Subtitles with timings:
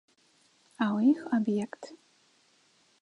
[0.85, 1.83] А ў іх аб'ект.